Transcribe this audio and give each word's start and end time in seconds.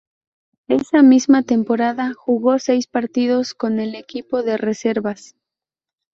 Esa 0.67 1.03
misma 1.03 1.43
temporada, 1.43 2.13
jugó 2.15 2.57
seis 2.57 2.87
partidos 2.87 3.53
con 3.53 3.79
el 3.79 3.93
equipo 3.93 4.41
de 4.41 4.57
reservas. 4.57 5.35